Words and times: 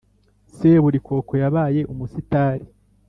seburikoko 0.55 1.33
yabaye 1.43 1.81
umusitari? 1.93 2.65